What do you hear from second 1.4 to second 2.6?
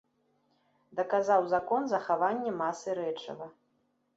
закон захавання